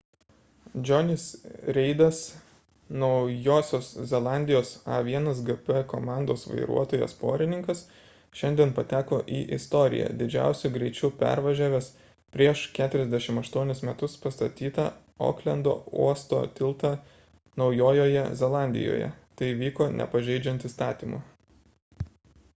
jonny's 0.87 1.23
reidas 1.77 2.19
naujosios 3.01 3.89
zelandijos 4.11 4.69
a1gp 4.93 5.81
komandos 5.91 6.45
vairuotojas 6.51 7.13
porininkas 7.19 7.83
šiandien 8.39 8.71
pateko 8.79 9.19
į 9.39 9.41
istoriją 9.57 10.07
didžiausiu 10.23 10.71
greičiu 10.79 11.11
pervažiavęs 11.19 11.91
prieš 12.37 12.65
48 12.79 13.85
metus 13.91 14.17
pastatytą 14.25 14.85
oklendo 15.29 15.75
uosto 16.07 16.39
tiltą 16.61 16.95
naujojoje 17.63 18.25
zelandijoje 18.43 19.13
tai 19.43 19.53
vyko 19.61 19.93
nepažeidžiant 20.01 20.67
įstatymų 20.71 21.21